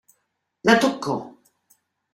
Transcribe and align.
La 0.63 0.79
toccò. 0.79 1.15